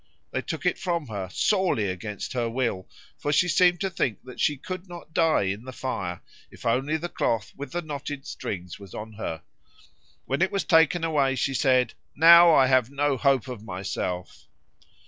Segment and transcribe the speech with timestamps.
[0.31, 2.87] They took it from her, sorely against her will,
[3.19, 6.97] for she seemed to think that she could not die in the fire, if only
[6.97, 9.43] the cloth with the knotted strings was on her.
[10.25, 14.47] When it was taken away, she said, "Now I have no hope of myself."